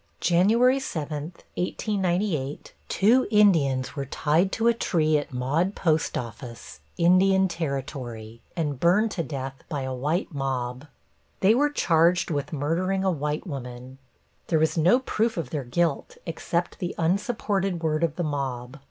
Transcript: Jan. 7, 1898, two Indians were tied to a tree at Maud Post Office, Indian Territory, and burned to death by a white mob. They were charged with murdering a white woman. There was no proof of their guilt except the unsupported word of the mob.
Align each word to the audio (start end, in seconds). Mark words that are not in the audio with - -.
Jan. 0.19 0.47
7, 0.47 0.57
1898, 0.75 2.73
two 2.89 3.27
Indians 3.29 3.95
were 3.95 4.07
tied 4.07 4.51
to 4.53 4.67
a 4.67 4.73
tree 4.73 5.15
at 5.19 5.31
Maud 5.31 5.75
Post 5.75 6.17
Office, 6.17 6.79
Indian 6.97 7.47
Territory, 7.47 8.41
and 8.55 8.79
burned 8.79 9.11
to 9.11 9.21
death 9.21 9.63
by 9.69 9.83
a 9.83 9.93
white 9.93 10.33
mob. 10.33 10.87
They 11.41 11.53
were 11.53 11.69
charged 11.69 12.31
with 12.31 12.51
murdering 12.51 13.03
a 13.03 13.11
white 13.11 13.45
woman. 13.45 13.99
There 14.47 14.57
was 14.57 14.75
no 14.75 14.97
proof 14.97 15.37
of 15.37 15.51
their 15.51 15.63
guilt 15.65 16.17
except 16.25 16.79
the 16.79 16.95
unsupported 16.97 17.83
word 17.83 18.03
of 18.03 18.15
the 18.15 18.23
mob. 18.23 18.79